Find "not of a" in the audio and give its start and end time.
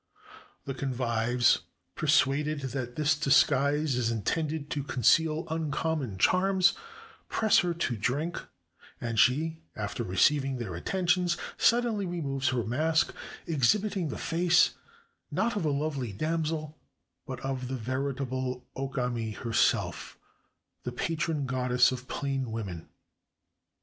15.29-15.69